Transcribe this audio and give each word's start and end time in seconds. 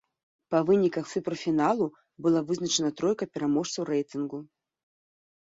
Па 0.53 0.61
выніках 0.69 1.05
суперфіналу 1.11 1.85
была 2.27 2.41
вызначана 2.53 2.89
тройка 3.03 3.23
пераможцаў 3.37 3.83
рэйтынгу. 3.91 4.37